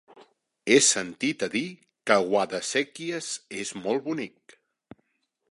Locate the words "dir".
1.55-1.63